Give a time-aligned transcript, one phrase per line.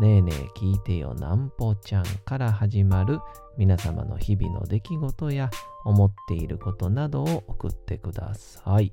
[0.00, 3.18] ねえねえ聞いてよなんぽちゃんから始まる
[3.56, 5.50] 皆様の日々の出来事や
[5.84, 8.92] 思っていることなどを送ってください。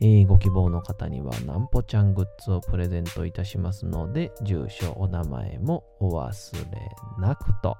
[0.00, 7.76] えー、ご希望の方にはなんぽちゃんグッズをプレゼントいたしますので、住所、お名前もお忘れなくと、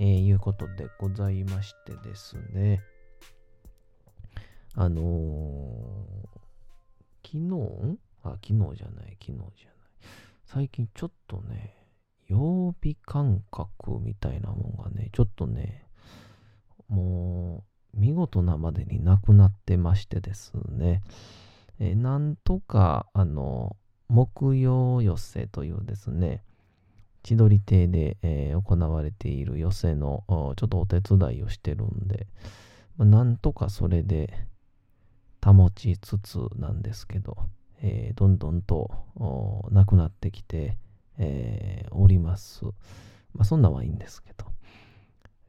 [0.00, 2.82] えー、いうことでございましてですね。
[4.74, 7.98] あのー、昨日？
[8.24, 9.48] あ、昨日じゃない、昨日じゃない。
[10.46, 11.76] 最近ちょっとね、
[12.32, 15.86] 曜日感覚みたいなもんがね、ちょっとね、
[16.88, 21.02] もう見事なまでになくなってましてですね、
[21.78, 23.76] えなんとか、あの、
[24.08, 26.42] 木曜寄せというですね、
[27.22, 32.26] 千鳥亭で、えー、行われている寄せのちょっとお手伝いをしてるんで、
[32.96, 34.32] まあ、なんとかそれで
[35.44, 37.36] 保ちつつなんですけど、
[37.82, 40.78] えー、どんどんとなくなってきて、
[41.18, 42.64] えー、おります。
[43.34, 44.46] まあ、そんなはいいんですけど、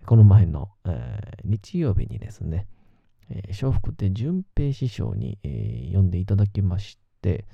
[0.06, 2.68] この前の、えー、日曜日にですね、
[3.30, 7.46] えー、笑福亭淳平師匠に、えー、呼んでいただきまして、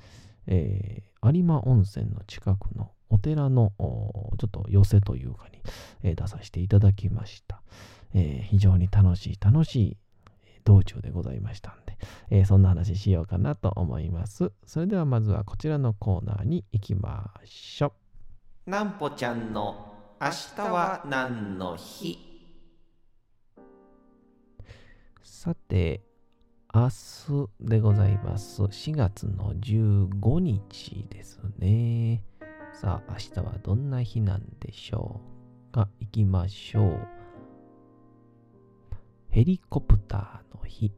[0.46, 5.60] えー、有馬温泉の近くのお寺のちょっと寄せというかに、
[6.02, 7.62] えー、出させていただきました、
[8.14, 8.46] えー。
[8.46, 9.96] 非常に楽しい楽しい
[10.64, 11.89] 道中でございましたんで、
[12.30, 14.52] えー、そんな話しようかなと思います。
[14.64, 17.92] それではまずはこちらのコーナーに行きましょ
[18.66, 18.70] う。
[18.70, 22.18] なんぽちゃんの明日は何の日？
[25.22, 26.02] さて、
[26.72, 28.62] 明日でございます。
[28.62, 32.22] 4月の15日ですね。
[32.74, 35.20] さあ、明日はどんな日なんでしょ
[35.70, 35.88] うか？
[35.98, 37.08] 行きましょう。
[39.30, 40.92] ヘリコプターの日。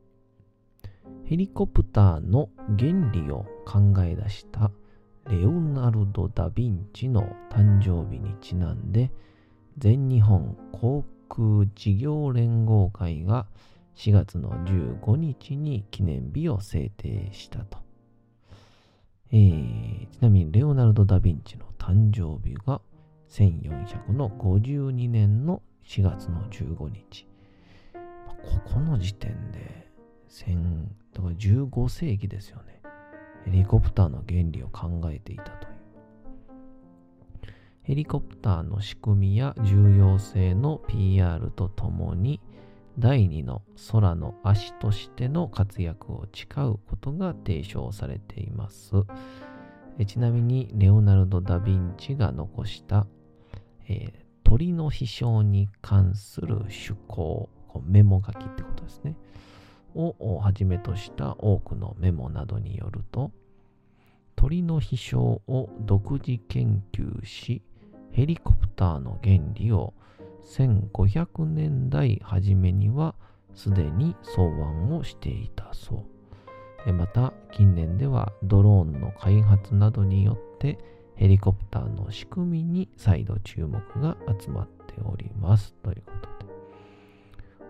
[1.24, 4.70] ヘリコプターの原理を考え出した
[5.28, 9.10] レオナルド・ダ・ヴィンチの誕生日にちなんで
[9.78, 13.46] 全日本航空事業連合会が
[13.96, 17.78] 4月の15日に記念日を制定したと。
[19.30, 22.82] えー、ちなみにレオナルド・ダ・ヴィンチの誕生日が
[23.30, 27.26] 1452年の4月の15日。
[27.94, 29.81] ここの時点で、
[30.32, 32.80] 1000、だから15世紀ですよね。
[33.44, 35.72] ヘリコプターの原理を考えていたという。
[37.82, 42.40] ヘリコプターの仕組みや重要性の PR とともに、
[42.98, 48.92] 第二の空の足としての活躍を誓うことが提唱されています。
[50.06, 53.06] ちなみに、レオナルド・ダ・ヴィンチが残した、
[53.88, 54.12] えー、
[54.44, 57.50] 鳥の飛翔に関する趣向、
[57.84, 59.16] メモ書きってことですね。
[59.94, 63.30] をはじめとした多くのメモなどによると、
[64.36, 67.62] 鳥の飛翔を独自研究し、
[68.10, 69.94] ヘリコプターの原理を
[70.44, 73.14] 1500年代初めには
[73.54, 76.04] すでに草案をしていたそ
[76.86, 76.92] う。
[76.92, 80.78] また近年ではドローンの開発などによって
[81.14, 86.52] ヘリコプターの仕組みに再度注目が集まっておりますということで。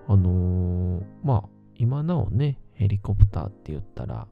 [0.08, 4.28] あのー、まあ今なおね、ヘリコプターって言ったら、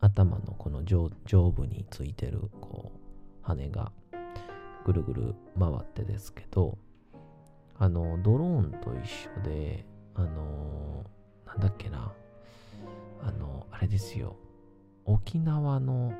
[0.00, 2.98] 頭のこの上上部についてる、こう、
[3.42, 3.92] 羽が
[4.86, 6.78] ぐるぐる回ってですけど、
[7.78, 9.84] あの、ドローンと一緒で、
[10.14, 11.04] あの、
[11.46, 12.10] なんだっけな、
[13.22, 14.34] あの、あれですよ、
[15.04, 16.14] 沖縄の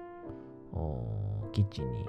[1.53, 2.05] 基地に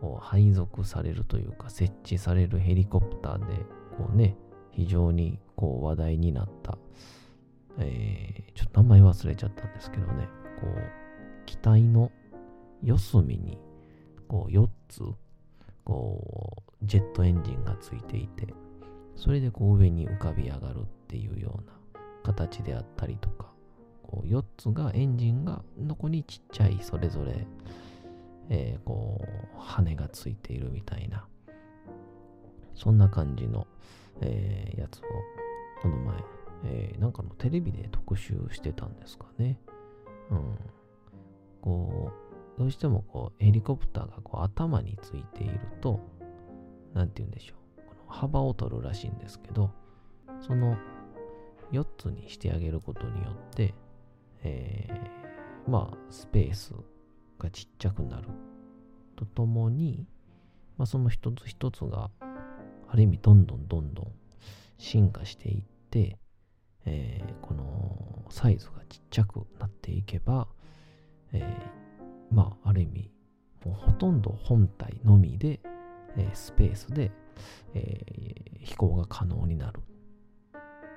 [0.00, 3.54] こう配属されるというか設置されるヘリコプターで
[3.98, 4.34] こうね
[4.70, 6.78] 非常にこう話題になった
[7.80, 10.28] えー、ちょっと名前忘れちゃったんですけどね、
[10.60, 12.10] こう、機体の
[12.82, 13.58] 四隅に、
[14.26, 15.02] こう、4つ、
[15.84, 18.46] こう、ジェットエンジンがついていて、
[19.16, 21.72] それでこう上に浮かび上がるっていうような
[22.22, 23.52] 形であったりとか、
[24.04, 27.46] こう4つがエンジンがどこにちっちゃいそれぞれ、
[28.48, 31.26] えー、こう羽がついているみたいな、
[32.74, 33.66] そんな感じの、
[34.20, 35.02] えー、やつを
[35.82, 36.16] この前、
[36.64, 39.58] えー、なんかのテレビで特集してたんですかね。
[40.30, 40.56] うん。
[41.60, 42.12] こ
[42.56, 46.00] う、どうしてもこうヘリコプターがこう頭についていると、
[46.94, 47.82] なんて言うんでしょう。
[47.88, 49.70] この幅を取るらしいんですけど、
[50.40, 50.76] その
[51.72, 53.74] 4つにしてあげることによって、
[54.42, 56.72] えー、まあ、スペース
[57.38, 58.28] がちっちゃくなる
[59.16, 60.06] とともに、
[60.76, 62.10] まあ、その一つ一つが、
[62.90, 64.12] ある意味、どんどんどんどん
[64.78, 66.18] 進化していって、
[66.88, 70.48] えー、このサイズがちっちゃくなっていけば、
[71.32, 73.10] えー、まあ、ある意味、
[73.64, 75.60] もうほとんど本体のみで、
[76.16, 77.12] えー、スペースで、
[77.74, 79.80] えー、飛行が可能になる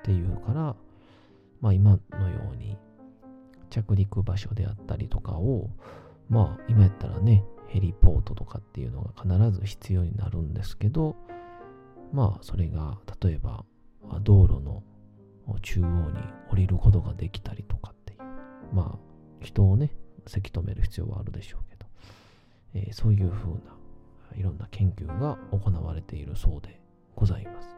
[0.02, 0.76] ていうから、
[1.60, 2.78] まあ、今のように
[3.70, 5.70] 着陸場所であったりとかを、
[6.28, 11.16] まあ、今やったらね、ヘリポートとかっていうのが必ず必要になるんですけど、
[12.12, 13.64] まあ、それが、例えば、
[14.22, 14.82] 道路の
[15.60, 16.18] 中央に
[16.50, 18.20] 降りることができたりとかっていう、
[18.74, 19.92] まあ、人をね、
[20.26, 21.86] せき止める必要はあるでしょうけど、
[22.74, 23.76] えー、そういうふうな
[24.36, 26.80] いろんな研究が行われているそうで
[27.14, 27.76] ございます。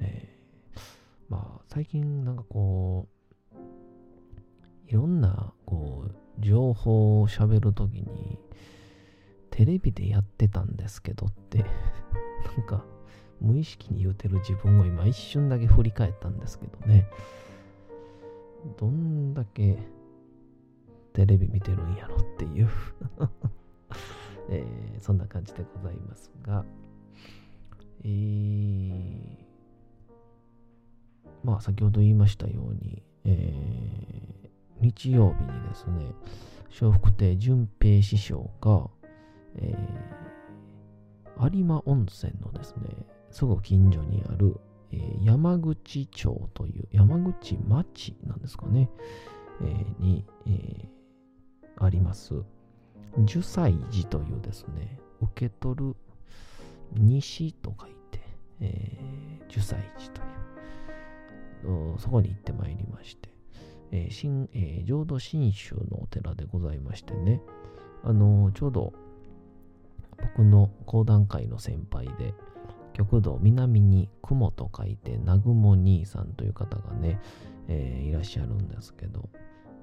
[0.00, 0.80] えー、
[1.28, 3.08] まあ、最近なんかこ
[3.52, 3.56] う、
[4.88, 8.38] いろんなこう情報を喋るときに、
[9.50, 11.64] テレビでやってたんですけどって
[12.56, 12.84] なんか
[13.40, 17.06] 無意識に言うてる自分を今一瞬だけ振り返ったんですけどね。
[18.78, 19.78] どんだけ
[21.12, 22.68] テレビ見てるんやろっていう
[24.50, 26.64] えー、そんな感じでございますが、
[28.04, 29.36] えー、
[31.42, 36.12] まあ先ほど言いましたように、えー、日曜日にですね、
[36.80, 38.88] 笑福亭淳平師匠が、
[39.56, 42.90] えー、有馬温泉のですね、
[43.36, 44.58] すぐ近所にある、
[44.92, 48.88] えー、山口町という、山口町なんですかね、
[49.60, 52.32] えー、に、えー、あります、
[53.26, 55.94] 樹祭寺というですね、受け取る
[56.94, 58.20] 西と書いて、
[58.62, 60.22] えー、樹祭寺と
[61.68, 63.28] いう、そこに行ってまいりまして、
[63.92, 67.42] えー新えー、浄土真宗のお寺でございましてね、
[68.02, 68.94] あのー、ちょうど
[70.16, 72.32] 僕の講談会の先輩で、
[72.96, 77.20] 極道南に雲と書いて、南雲兄さんという方がね、
[77.68, 79.28] えー、いらっしゃるんですけど、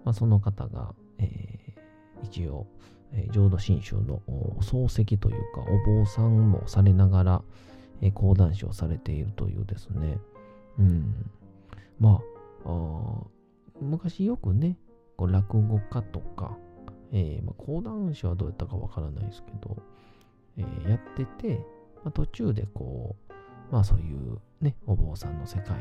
[0.04, 2.66] まあ、その方が、えー、一応、
[3.12, 4.20] えー、浄土真宗の
[4.62, 7.42] 漱石というか、お坊さんもされながら、
[8.02, 10.18] えー、講談師をされているというですね、
[10.80, 11.14] うん、
[12.00, 12.20] ま
[12.66, 12.70] あ、
[13.80, 14.76] 昔よくね、
[15.18, 16.58] こう落語家とか、
[17.12, 19.78] えーまあ、講談師はどうやったかわからないですけど、
[20.58, 21.64] えー、やってて、
[22.04, 23.34] まあ、途中でこう、
[23.72, 25.78] まあそういうね、お坊さんの世界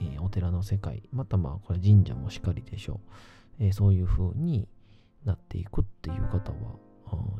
[0.00, 3.00] に、えー、お寺の世界、またまあこれ神社もしかりでしょ
[3.60, 4.68] う、えー、そういう風に
[5.24, 6.78] なっていくっていう方は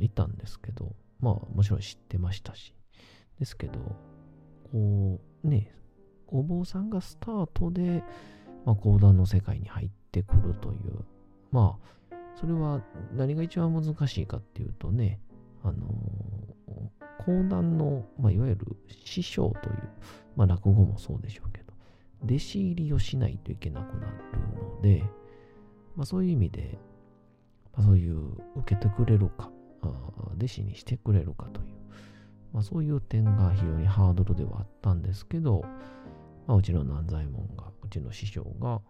[0.01, 2.75] いたんですけど、まあもちろん知ってましたし、
[3.39, 3.79] ですけど、
[4.73, 5.73] こうね、
[6.29, 8.03] お坊さんがスタートで、
[8.65, 11.05] まあ、講談の世界に入ってくるという、
[11.53, 12.83] まあ、それは
[13.15, 15.21] 何が一番難しいかっていうとね、
[15.63, 15.87] あの
[17.27, 19.89] 講談の、まあ、いわゆる師匠という、
[20.37, 21.73] まあ、落語もそうでしょうけど、
[22.25, 24.15] 弟子入りをしないといけなくなる
[24.55, 25.03] ので、
[25.97, 26.79] まあ、そういう意味で、
[27.75, 28.17] まあ、そういう
[28.55, 29.51] 受けてくれるか、
[30.37, 31.67] 弟子にしてくれるかという、
[32.53, 35.65] まあ、そういう点が非常にハードルではあったんですけど、
[36.47, 38.83] まあ、うちの南左衛門が、うちの師匠が、ま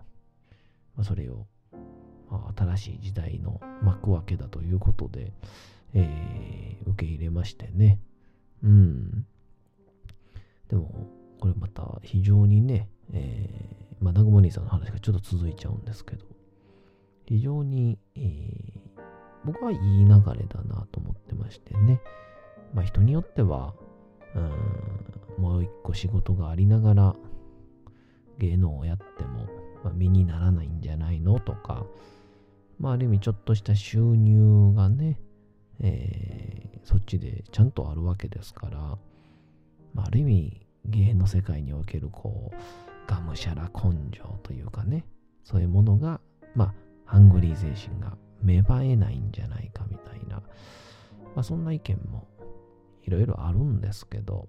[0.99, 1.47] あ、それを、
[2.31, 5.33] まあ、新しい時代の幕開けだということで、
[5.95, 7.99] えー、受け入れましてね。
[8.63, 9.27] うん。
[10.69, 11.07] でも、
[11.41, 16.25] これまた非常にね、えー、まあ、ナグモニーさんの話がちょっと続いちゃうんですけど、
[17.27, 19.01] 非常に、えー、
[19.45, 22.01] 僕はいい流れだなと思ってましてね。
[22.75, 23.75] まあ、人によっては、
[24.35, 27.17] うん、もう一個仕事がありながら
[28.39, 29.47] 芸能をやっても、
[29.85, 31.87] まあ、身にならないんじゃないのとか、
[32.79, 35.19] まあ、ある意味ちょっとした収入がね、
[35.81, 38.79] え、そっちでちゃんとあるわけですから、
[39.93, 45.05] まあ、ある意味芸の世界におけるこうがむしゃら根性というかね
[45.45, 46.21] そういうものが
[46.55, 46.75] まあ
[47.05, 50.43] ハングリー精神が芽生えないんじゃないかみたいな、ま
[51.41, 52.27] あ、そんな意見も
[53.03, 54.47] いろいろあるんですけど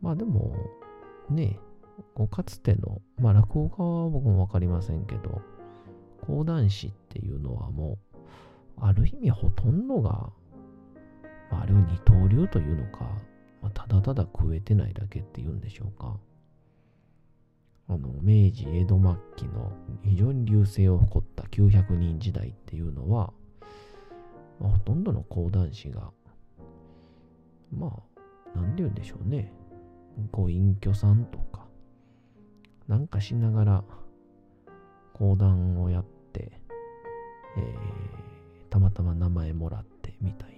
[0.00, 0.56] まあでも
[1.30, 1.58] ね、
[2.14, 5.40] こうかつての、まあ落語家は僕もわかりませんけど、
[6.26, 8.16] 講談師っていうのはもう、
[8.80, 10.30] ある意味ほとんどが、
[11.60, 13.04] あ、れを二刀流というのか、
[13.60, 16.18] まあ、ただただ食えてないだけっていうんでしょうか。
[17.88, 23.32] あの、明治、江戸末期の非常に隆盛を誇った900人時代っていうのは、
[24.60, 26.10] まあ、ほとんどの講談師が、
[27.70, 28.02] ま
[28.54, 29.52] あ、なんて言うんでしょうね。
[30.30, 31.66] ご隠居さんとか、
[32.88, 33.84] なんかしながら
[35.14, 36.52] 講談をやって、
[37.56, 40.51] えー、たまたま名前もらってみたいな。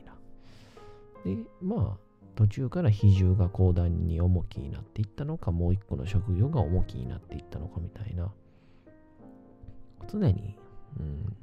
[1.24, 2.04] で、まあ、
[2.34, 8.32] 途中から比重が講談に重きになっていったのか、もう一個の職業が重きになっていったのかみたいな。
[10.10, 10.56] 常に、
[10.98, 11.36] うん、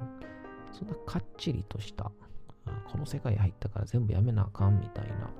[0.72, 2.10] そんなかっちりとした、
[2.90, 5.30] この世界入ったから全部やめなあかんみたいな、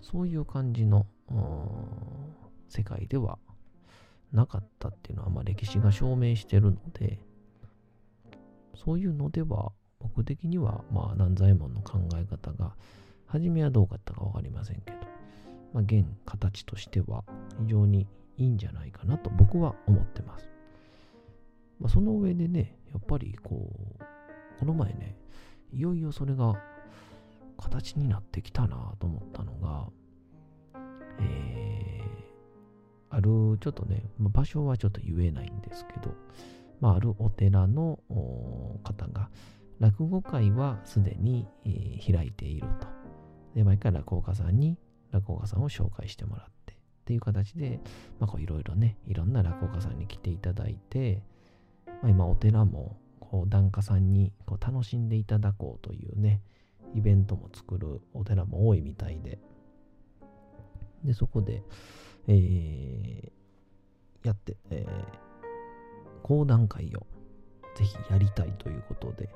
[0.00, 1.06] そういう感じの、
[2.68, 3.38] 世界では
[4.32, 7.20] なかったっていうのは、まあ、歴史が証明してるので、
[8.74, 12.76] そういうのでは、僕的には、まあ、南左衛門の考え方が、
[13.26, 14.98] 初めはどうかったかわかりませんけど、
[15.72, 17.24] まあ、現形としては
[17.60, 18.06] 非常に
[18.36, 20.48] いいんじゃないかなと僕は思ってます。
[21.80, 24.04] まあ、その上でね、やっぱりこう、
[24.58, 25.16] この前ね、
[25.72, 26.54] いよいよそれが
[27.58, 29.88] 形になってきたなと思ったのが、
[31.20, 36.14] えー、あるちょっとね、まあ、場所はちょっと言えないんですけど、
[36.80, 37.98] まあ、あるお寺の
[38.84, 39.30] 方が、
[39.78, 43.05] 落語会はすでに、えー、開いていると。
[43.56, 44.78] で、毎回落語家さんに
[45.12, 47.80] 落語家さんを紹介してもらってっていう形で、
[48.20, 51.22] まあ、いろいろね、いろんな落語家さんに来ていただいて、
[51.86, 56.42] まあ、今お寺もこう檀家さんにこう楽しんでいただこうというね、
[56.94, 59.38] イベントも作るお寺も多いみたいで、
[61.02, 61.62] で、そこで、
[62.28, 67.06] えー、やって、えー、講談会を
[67.74, 69.30] ぜひやりたいということで、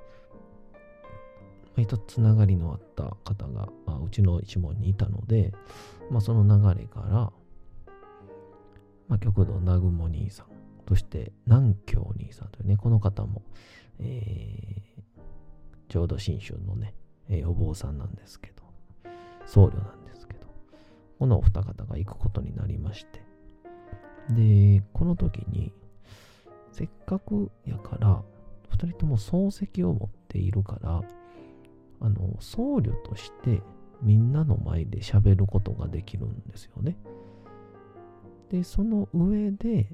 [1.82, 5.52] 一つつながりのあった方が、まあ、うちの一門にいたので、
[6.10, 7.32] まあ、その流れから、
[9.08, 10.46] まあ、極道南雲兄さん、
[10.88, 13.42] そして南京兄さんというね、この方も、
[13.98, 15.22] えー、
[15.88, 16.94] 浄土真宗のね、
[17.28, 18.62] えー、お坊さんなんですけど、
[19.46, 20.46] 僧侶なんですけど、
[21.18, 23.22] このお二方が行くことになりまして、
[24.30, 25.72] で、この時に、
[26.72, 28.22] せっかくやから、
[28.68, 31.02] 二人とも漱石を持っているから、
[32.00, 33.62] あの、僧侶として
[34.02, 36.96] みんなの前で喋ることができるんですよね。
[38.50, 39.92] で、その上で、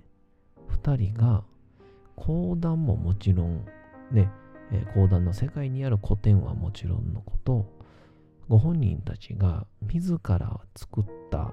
[0.68, 1.44] 二人が
[2.16, 3.64] 講談ももちろん、
[4.10, 4.30] ね、
[4.72, 7.66] え、講談の世界にある古典はもちろんのこと、
[8.48, 11.52] ご本人たちが自ら作った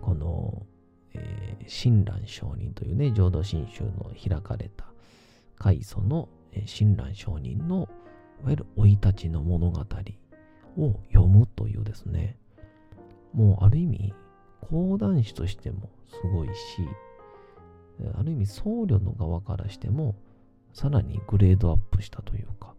[0.00, 0.66] この、
[1.14, 4.86] えー、親鸞上人というね、浄土真宗の開かれた
[5.56, 6.28] 開祖の、
[6.64, 7.88] 親鸞上人の
[8.42, 9.80] いわゆる生い立ちの物語
[10.78, 12.38] を読むというですね、
[13.32, 14.14] もうある意味、
[14.60, 16.54] 講談師としてもすごいし、
[18.18, 20.16] ある意味僧侶の側からしても、
[20.72, 22.74] さらにグレードアップしたというか、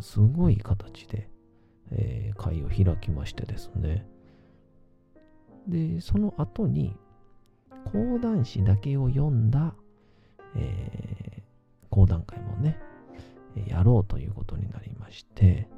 [0.00, 1.28] すごい形で、
[1.90, 4.06] えー、会を開きましてですね。
[5.68, 6.96] で、その後に、
[7.92, 9.74] 講談師だけを読んだ、
[10.56, 12.78] えー、講談会もね、
[13.66, 15.68] やろうということになりまして、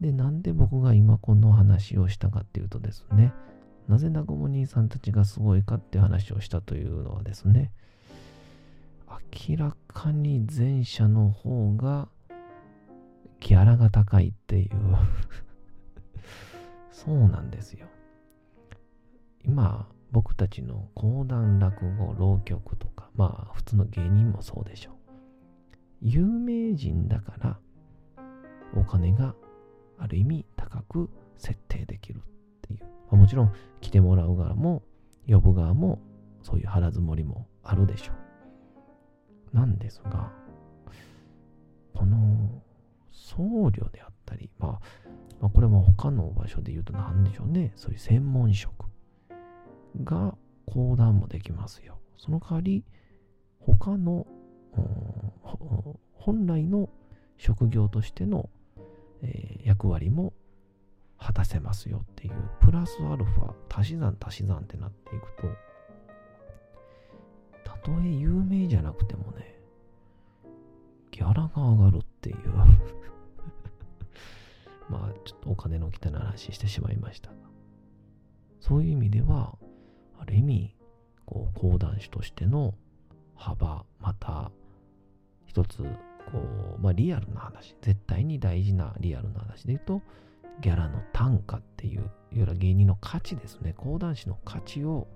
[0.00, 3.32] で、なんで僕が今この話をしたかっていうとですね、
[3.88, 7.72] なぜナゴモ兄さんたちがすごいかって話をしたというのはですね、
[9.48, 12.08] 明らかに前者の方が
[13.40, 14.70] ギャラが高いっていう
[16.92, 17.86] そうなんですよ。
[19.44, 24.94] 今、僕たちの講談落語、浪曲とか、まあ普通の芸人もそうでしょう。
[26.02, 27.58] 有名人だから
[28.74, 29.34] お金が
[29.98, 32.20] ある意味高く設定できるっ
[32.62, 32.80] ていう。
[32.82, 34.82] まあ、もちろん来てもらう側も
[35.28, 36.00] 呼ぶ側も
[36.42, 38.12] そういう腹積もりもあるでしょ
[39.52, 39.56] う。
[39.56, 40.32] なんですが、
[41.94, 42.62] この
[43.10, 45.08] 僧侶であったり、まあ、
[45.40, 47.72] まあ、これも他の場所で言うと何でしょうね。
[47.76, 48.72] そういう専門職
[50.04, 51.98] が講談もできますよ。
[52.16, 52.84] その代わり、
[53.58, 54.26] 他の
[56.14, 56.88] 本来の
[57.38, 58.50] 職業としての、
[59.22, 60.32] え、役割も
[61.18, 65.48] 果たせますよっていう、プラスアルファ、足し算足し算ってなっていくと、
[67.64, 69.58] たとえ有名じゃなくてもね、
[71.10, 72.36] ギャラが上がるっていう
[74.88, 77.30] まあ、ちょっとお金の汚い話してしまいました。
[77.30, 77.36] が、
[78.60, 79.56] そういう意味では、
[80.18, 80.76] ある意味、
[81.26, 82.74] こう、講談師としての
[83.34, 84.50] 幅、また、
[85.50, 85.88] 一つ、こ
[86.78, 90.00] う、まあ、リアルな話、絶対に大事なリアルな話で言うと、
[90.60, 95.08] ギャラの単価っていう、いわゆる芸人の価値ですね、講談師の価値を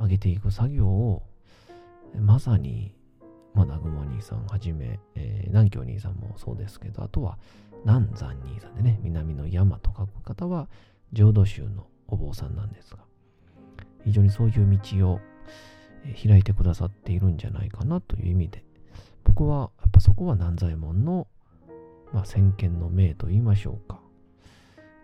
[0.00, 1.22] 上げていく作業を、
[2.18, 2.96] まさに、
[3.54, 7.38] まあ、南雲兄さんはじめ、えー、南京兄さんもそうですけど、あとは
[7.84, 10.68] 南山兄さんでね、南の山と書く方は、
[11.12, 12.98] 浄土宗のお坊さんなんですが、
[14.04, 15.20] 非常にそういう道を
[16.26, 18.64] 開いてくださっているんじゃないかなという意味で、
[19.28, 21.28] 僕はやっぱそこは南左衛門の、
[22.12, 24.00] まあ、先見の明と言いましょうか、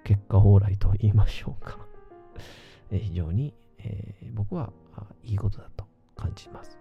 [0.03, 1.79] 結果往来と言いましょうか、
[2.91, 4.73] 非常に、えー、僕は
[5.23, 6.79] いいことだと感じます。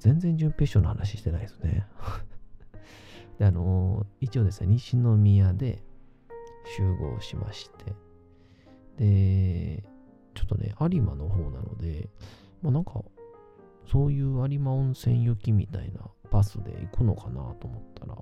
[0.00, 1.86] 全然準平師匠の話してないですね。
[3.38, 5.82] で、あのー、一応ですね、西宮で
[6.76, 7.94] 集合しまして、
[8.96, 9.84] で、
[10.34, 12.08] ちょっとね、有馬の方なので、
[12.62, 13.02] まあなんか、
[13.90, 16.00] そういう有馬温泉行きみたいな
[16.30, 18.14] バスで行くのかなと思ったら、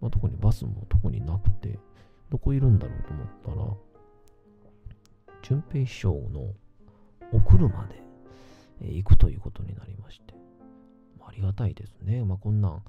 [0.00, 1.78] まあ、特にバスも特になくて、
[2.30, 3.50] どこいるんだろうと思った
[5.32, 6.52] ら、淳平師匠の
[7.32, 8.02] お車で
[8.80, 10.34] 行くということになりまして、
[11.26, 12.24] ありがたいですね。
[12.24, 12.82] まあこんなん、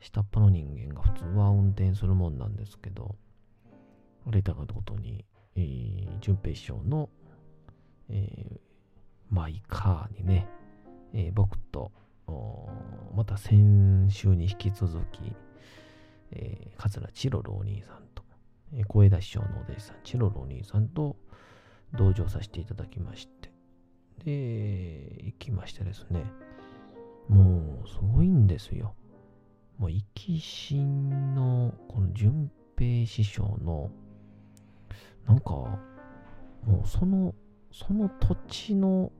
[0.00, 3.16] 下っ端の人間が普通は運転するもんなんですけど、
[4.26, 5.24] あれたことに、
[5.56, 7.08] えー、淳平師匠の、
[8.10, 8.58] えー、
[9.30, 10.46] マイカーにね、
[11.14, 11.92] えー、僕と、
[13.14, 15.34] また先週に引き続き、
[16.30, 18.22] えー、桂チロルお兄さんと、
[18.74, 21.16] えー、小枝師匠のお弟子さん、チロルお兄さんと
[21.94, 23.50] 同乗させていただきまして、
[24.24, 26.24] で、行きましてですね、
[27.28, 28.94] もうすごいんですよ。
[29.78, 33.90] もう、生きしの、この淳平師匠の、
[35.26, 35.52] なんか、
[36.64, 37.34] もうその、
[37.70, 39.12] その土地の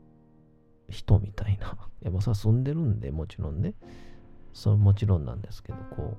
[0.89, 1.77] 人みたいな。
[2.01, 3.75] や、もうそれは住んでるんで、もちろんね。
[4.53, 6.17] それもちろんなんですけど、こう、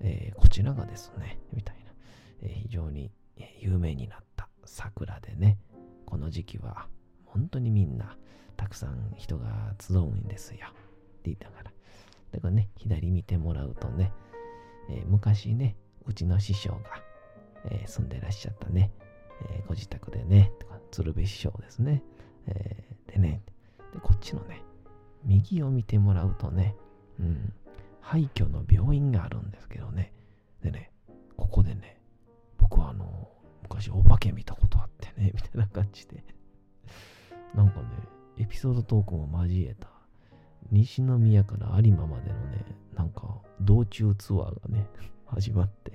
[0.00, 1.92] えー、こちらがですね、みたいな、
[2.42, 3.10] えー、非常に
[3.60, 5.58] 有名になった桜でね、
[6.06, 6.88] この時期は
[7.26, 8.16] 本当にみんな
[8.56, 10.68] たくさん人が集うんですよ。
[10.68, 10.72] っ
[11.22, 11.72] て言ったから。
[12.32, 14.12] だからね、左見てもらうとね、
[14.90, 17.02] えー、昔ね、うちの師匠が、
[17.70, 18.92] え、住んでらっしゃったね、
[19.50, 20.52] え、ご自宅でね、
[20.90, 22.02] 鶴瓶師匠ですね。
[22.46, 22.84] え、
[23.18, 23.42] ね
[23.92, 24.62] で、こっちのね、
[25.24, 26.74] 右を見てもらうとね、
[27.18, 27.52] うん、
[28.00, 30.12] 廃墟の病院があるんですけどね。
[30.62, 30.90] でね、
[31.36, 32.00] ここでね、
[32.58, 33.28] 僕はあの、
[33.62, 36.24] 昔お化け見たことあってね、 みたいな感じで。
[37.54, 37.88] なんかね、
[38.38, 39.88] エピソードトークも交えた、
[40.70, 44.86] 西宮から有馬までのね、なんか道中ツアーがね、
[45.26, 45.92] 始まって、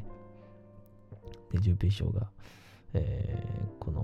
[1.51, 2.29] で、淳平師匠が、
[2.93, 4.01] えー、この、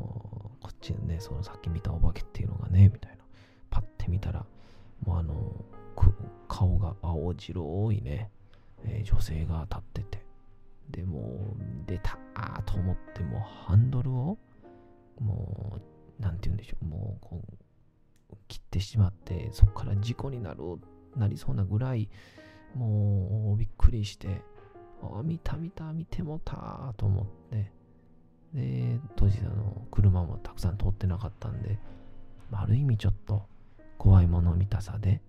[0.61, 3.17] こっちでね、そのさっき見たお化けっていうのがね、みたいな。
[3.69, 4.45] パッて見たら、
[5.05, 5.65] もうあの、
[6.47, 8.31] 顔が青白いね、
[8.83, 10.25] えー、女性が立ってて、
[10.89, 12.17] でも出た
[12.65, 14.37] と思って、もうハンドルを、
[15.19, 15.79] も
[16.19, 17.41] う、なんて言うんでしょう、もうこ
[18.31, 20.59] う、切ってしまって、そこから事故になる、
[21.15, 22.09] なりそうなぐらい、
[22.75, 24.41] もうびっくりして、
[25.01, 27.71] あ、見た見た見てもたと思って、
[28.53, 31.77] で、当時あの車もたくさん通ってなかったんで、
[32.51, 33.43] ある意味ちょっと
[33.97, 35.21] 怖いもの見たさで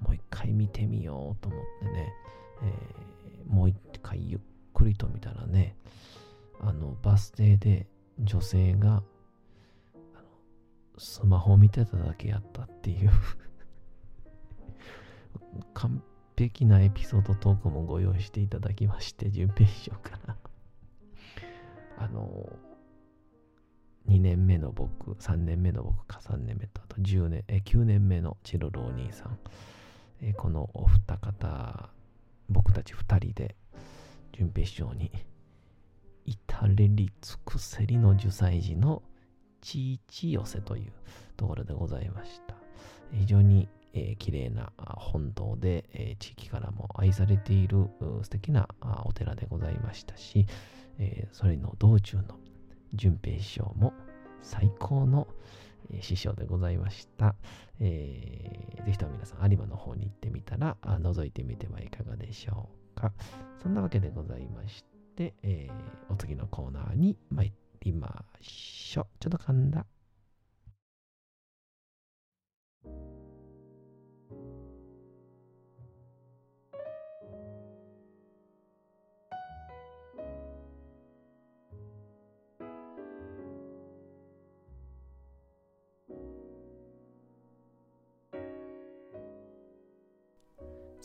[0.00, 2.12] もう一回見てみようと思ってね、
[2.62, 4.40] えー、もう一回ゆっ
[4.74, 5.76] くりと見たらね、
[6.60, 7.86] あのバス停で
[8.18, 9.02] 女性が
[10.98, 13.10] スマホを見てただけやったっていう
[15.74, 16.02] 完
[16.36, 20.36] 璧なエピソードトークもご用意していただきまして、準備しようかな
[21.98, 22.48] あの、
[24.08, 29.38] 2年目の僕、3年目の僕か3年目と、あと10年、え9年目のチロルお兄さん、
[30.22, 31.90] えこのお二方、
[32.48, 33.56] 僕たち2人で、
[34.32, 35.10] 淳平師匠に、
[36.24, 39.02] 至れり尽くせりの受祭時の
[39.60, 40.92] ちいち寄せという
[41.36, 42.54] ところでございました。
[43.12, 47.88] 非常に、えー、綺麗な本堂で、えー、地域からも愛されている
[48.22, 48.68] 素敵な
[49.04, 50.46] お寺でございましたし、
[50.98, 52.24] えー、それの道中の
[52.94, 53.92] 淳平師匠も
[54.42, 55.26] 最高の、
[56.00, 57.36] 師匠でございました。
[57.78, 63.12] えー、ぜひとも皆さん、有馬の方に行ってみたら、覗いてみてはいかがでしょうか。
[63.62, 64.84] そんなわけでございまし
[65.16, 69.06] て、えー、お次のコーナーに参りましょう。
[69.20, 69.86] ちょっと噛んだ。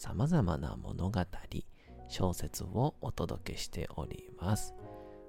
[0.00, 1.20] 様々な物語、
[2.08, 4.74] 小説をお届けしております。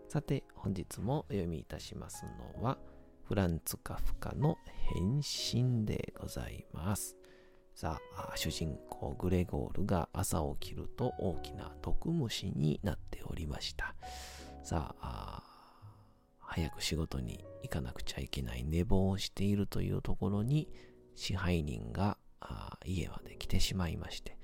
[0.08, 2.24] さて、本日もお読みいたします
[2.56, 2.78] のは、
[3.26, 4.58] フランツ・カフカの
[4.96, 7.18] 変身でございます。
[7.76, 13.94] さあ、主人公グレゴールが朝起きると大きな毒虫になっておりました。
[14.64, 15.44] さあ、
[16.40, 20.70] 早く仕事に行かなくちゃいけない寝坊をしているというところに
[21.16, 22.18] 支配人が
[22.86, 24.40] 家まで来てしまいまして、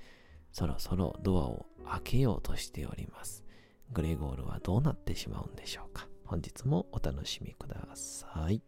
[0.58, 3.44] そろそろドアを開けようとしております。
[3.92, 6.08] グレゴールはどうなってしまうんでしょうか。
[6.24, 8.60] 本日もお楽しみください。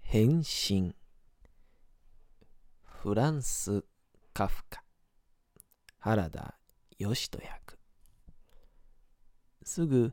[0.00, 0.94] 変身
[2.82, 3.84] フランス・
[4.32, 4.82] カフカ
[5.98, 6.61] 原田
[7.02, 7.78] 義人役
[9.64, 10.12] すぐ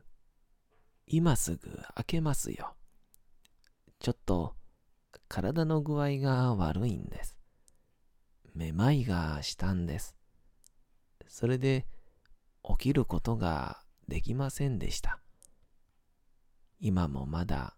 [1.06, 2.74] 今すぐ開けますよ。
[3.98, 4.54] ちょっと
[5.28, 7.36] 体の具合が悪いんです。
[8.54, 10.14] めまいがしたんです。
[11.26, 11.86] それで
[12.62, 15.20] 起きることができませんでした。
[16.80, 17.76] 今もまだ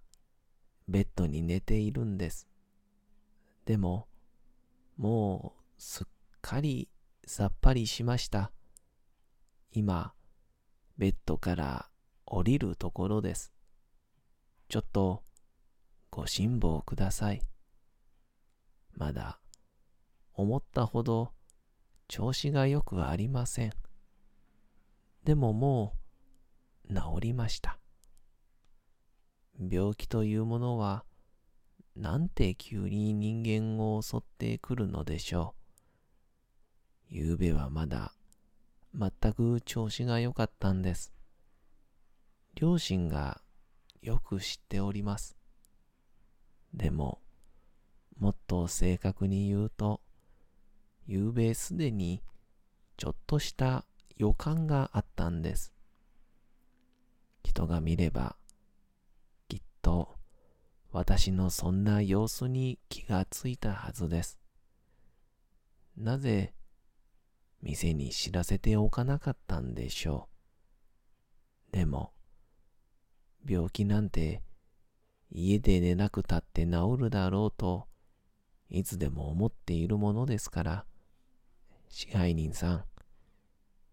[0.89, 2.49] ベッドに寝ているんです。
[3.65, 4.09] でも、
[4.97, 6.07] もうすっ
[6.41, 6.89] かり
[7.27, 8.53] さっぱりしました。
[9.75, 10.13] 今、
[10.99, 11.89] ベッドから
[12.27, 13.53] 降りるところです。
[14.69, 15.23] ちょっと
[16.11, 17.41] ご辛抱ください。
[18.95, 19.41] まだ
[20.35, 21.33] 思ったほど
[22.07, 23.73] 調子がよくありません。
[25.25, 25.95] でもも
[26.91, 27.79] う治りました。
[29.59, 31.07] 病気というものは、
[31.97, 35.55] なんて急に人間を襲ってくるのでしょ
[37.09, 37.15] う。
[37.15, 38.13] ゆうべはまだ
[38.95, 41.13] 全く調子が良かったんです。
[42.55, 43.41] 両親が
[44.03, 45.37] よく知っております。
[46.75, 47.21] でも、
[48.19, 50.01] もっと正確に言うと、
[51.07, 52.23] ゆうべすでに
[52.97, 53.85] ちょっとした
[54.17, 55.73] 予感があったんです。
[57.43, 58.37] 人が見れば
[59.49, 60.17] きっと
[60.91, 64.39] 私のそんな様子に気がついたはずです。
[65.97, 66.55] なぜ
[67.63, 70.29] 店に知らせておかなかったんでしょ
[71.71, 71.77] う。
[71.77, 72.13] でも、
[73.47, 74.43] 病気なんて
[75.31, 77.89] 家で寝なくたって治るだろうと
[78.69, 80.85] いつでも思っているものですから、
[81.89, 82.85] 支配人さん、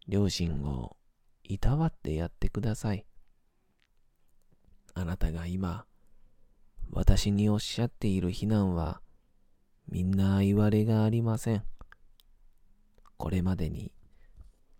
[0.08, 0.96] 両親を
[1.44, 3.06] いたわってやってください。
[4.94, 5.86] あなたが今、
[6.92, 9.02] 私におっしゃっている非難は、
[9.90, 11.64] みんな言われがありません。
[13.20, 13.92] これまでに、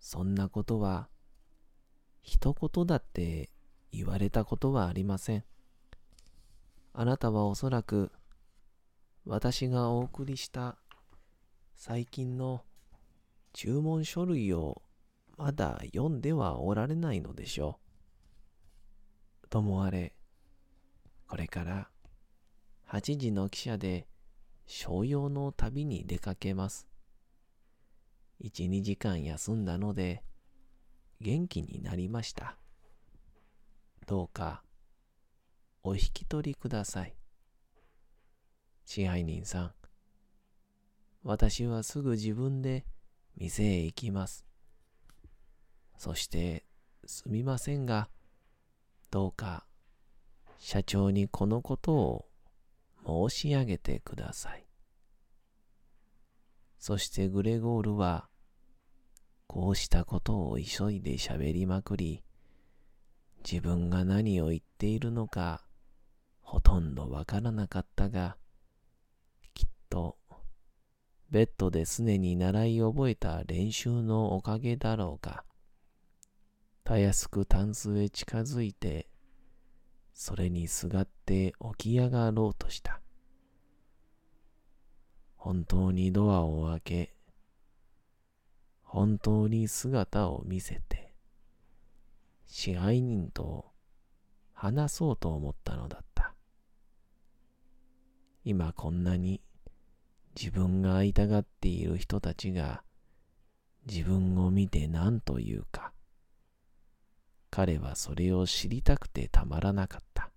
[0.00, 1.10] そんなことは、
[2.22, 3.50] 一言だって
[3.92, 5.44] 言われたことはありません。
[6.94, 8.10] あなたはおそらく、
[9.26, 10.78] 私がお送りした
[11.74, 12.64] 最近の
[13.52, 14.80] 注文書類を
[15.36, 17.78] まだ読んではおられないのでしょ
[19.44, 19.48] う。
[19.48, 20.14] ともあれ、
[21.28, 21.90] これから
[22.88, 24.08] 8時の汽車で
[24.66, 26.89] 商用の旅に出かけます。
[28.42, 30.22] 1、2時間休んだので
[31.20, 32.56] 元気になりました。
[34.06, 34.62] どうか
[35.82, 37.14] お引き取りください。
[38.84, 39.72] 支配人さん、
[41.22, 42.86] 私はすぐ自分で
[43.36, 44.46] 店へ行きます。
[45.98, 46.64] そして
[47.04, 48.08] すみませんが、
[49.10, 49.66] どうか
[50.58, 52.26] 社長にこのことを
[53.30, 54.66] 申し上げてください。
[56.78, 58.29] そしてグレゴールは、
[59.52, 62.22] こうしたことを急いで喋りまくり、
[63.44, 65.64] 自分が何を言っているのか、
[66.40, 68.36] ほとんどわからなかったが、
[69.52, 70.16] きっと、
[71.30, 75.44] ベッドですでに習い覚えた練習のおかげだろうか。
[76.84, 79.08] たやすくタンスへ近づいて、
[80.14, 83.00] それにすがって起き上がろうとした。
[85.34, 87.19] 本当にドアを開け、
[88.92, 91.14] 本当に姿を見せて、
[92.48, 93.66] 支配人と
[94.52, 96.34] 話そうと思ったのだった。
[98.44, 99.40] 今こんなに
[100.36, 102.82] 自分が会いたがっている人たちが
[103.86, 105.92] 自分を見て何と言うか。
[107.48, 110.32] 彼はそれを知りたくてたまらなかった。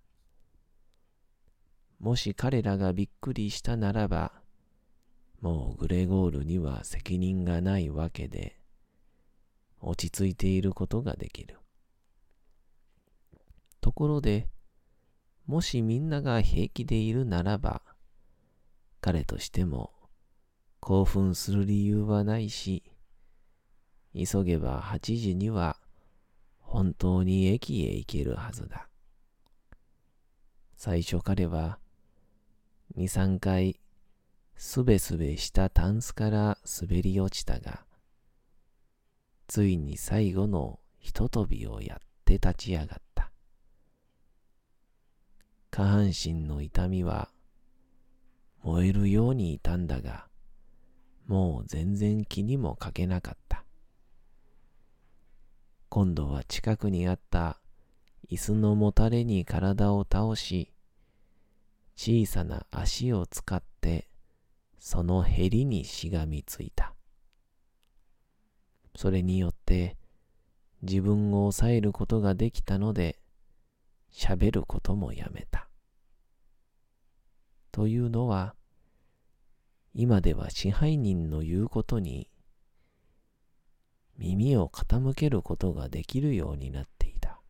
[1.98, 4.43] もし彼らがびっくりしたならば、
[5.44, 8.56] もうグレゴールには責任がないわけで、
[9.78, 11.58] 落ち着いていることができる。
[13.82, 14.48] ところで、
[15.44, 17.82] もしみんなが平気でいるならば、
[19.02, 19.92] 彼としても
[20.80, 22.82] 興奮する理由はないし、
[24.14, 25.76] 急げば8時には
[26.58, 28.88] 本当に駅へ行けるはずだ。
[30.74, 31.78] 最初彼は
[32.96, 33.78] 2、3回
[34.56, 37.84] すべすべしたタンスから滑り落ちたが、
[39.46, 43.30] ついに最後のひと飛びをやって立ち上がった。
[45.70, 47.28] 下半身の痛みは
[48.62, 50.28] 燃えるようにいたんだが、
[51.26, 53.64] もう全然気にもかけなかった。
[55.88, 57.60] 今度は近くにあった
[58.30, 60.72] 椅子のもたれに体を倒し、
[61.96, 63.73] 小さな足を使って
[64.84, 66.92] そのへりにしがみついた。
[68.94, 69.96] それによって
[70.82, 73.18] 自分を抑えることができたので
[74.12, 75.70] 喋ることもやめた。
[77.72, 78.54] というのは、
[79.94, 82.28] 今では支配人の言うことに
[84.18, 87.40] 耳を傾けることができるようになっていた。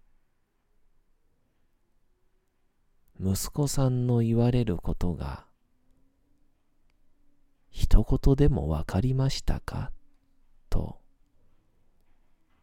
[3.20, 5.46] 息子さんの言われることが
[7.76, 9.90] 一言でもわかりましたか？
[10.70, 11.00] と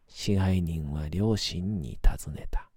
[0.08, 2.70] 支配人は両親に尋ねた。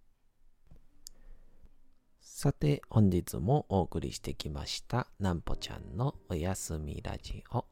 [2.21, 7.65] さて、本日もお送りしてきました、なんぽちゃんのおやすみラジオ。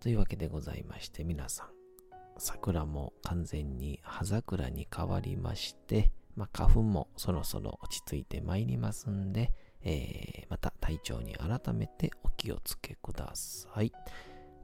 [0.00, 1.68] というわけでございまして、皆さん、
[2.36, 13.92] 桜も完全に葉桜に変わりまして、まあ、花粉もそろそろ落ち着いてまいりますんで、えー、また体調に改めてお気をつけください。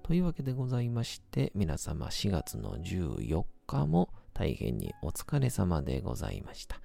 [0.02, 6.80] というわけでございまして、皆様4月の14日も大変にお疲れ様でございました。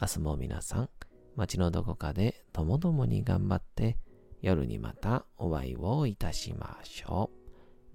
[0.00, 0.90] 明日も皆さん、
[1.34, 3.96] 街のどこかでともどもに頑張って
[4.42, 7.30] 夜にまたお会いをいたしましょ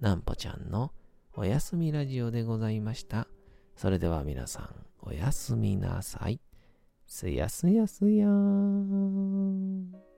[0.00, 0.02] う。
[0.02, 0.92] なんぽちゃんの
[1.34, 3.28] おやすみラジオでございました。
[3.76, 6.40] それでは皆さんおやすみなさい。
[7.06, 10.09] すやすやすやーん。